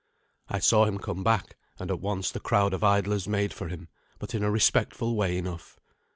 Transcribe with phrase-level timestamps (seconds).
[0.49, 3.87] I saw him come back, and at once the crowd of idlers made for him,
[4.17, 5.79] but in a respectful way enough.